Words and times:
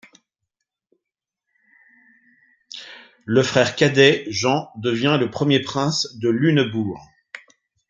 Le 3.25 3.43
frère 3.43 3.75
cadet, 3.75 4.25
Jean, 4.31 4.71
devient 4.77 5.17
le 5.19 5.29
premier 5.29 5.59
prince 5.59 6.17
de 6.17 6.27
Lunebourg. 6.29 7.07